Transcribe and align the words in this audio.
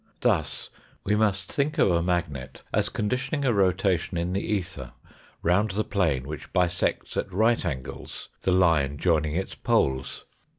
Thus, 0.21 0.71
we 1.03 1.15
must 1.15 1.51
think 1.51 1.77
of 1.77 1.91
a 1.91 2.01
.magnet 2.01 2.63
as 2.73 2.89
conditioning 2.89 3.45
a 3.45 3.53
rotation 3.53 4.17
in 4.17 4.33
the 4.33 4.41
ether 4.41 4.93
round 5.43 5.69
the 5.73 5.83
plane 5.83 6.27
which 6.27 6.51
bisects 6.53 7.17
at 7.17 7.31
right 7.31 7.63
angles 7.63 8.29
the 8.41 8.51
line 8.51 8.97
joining 8.97 9.35
its 9.35 9.53
poles. 9.53 10.25